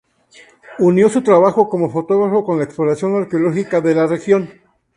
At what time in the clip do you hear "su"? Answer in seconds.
1.09-1.21